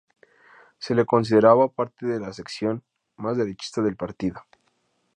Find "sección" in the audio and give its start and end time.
2.33-2.81